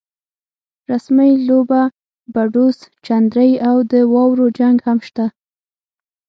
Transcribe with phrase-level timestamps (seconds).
[0.91, 1.81] رسمۍ لوبه،
[2.33, 5.25] پډوس، چندرۍ او د واورو جنګ هم شته.